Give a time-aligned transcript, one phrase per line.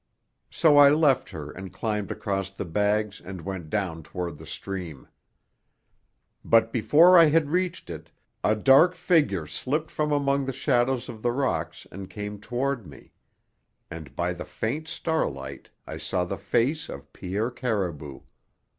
[0.49, 5.07] So I left her and climbed across the bags and went down toward the stream.
[6.43, 8.09] But before I had reached it
[8.43, 13.11] a dark figure slipped from among the shadows of the rocks and came toward me;
[13.91, 18.21] and by the faint starlight I saw the face of Pierre Caribou!